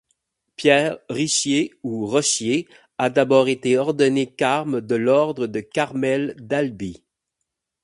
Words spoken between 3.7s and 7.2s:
ordonné carme de l'Ordre du Carmel d'Albi.